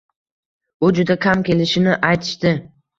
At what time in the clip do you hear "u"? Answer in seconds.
0.87-0.89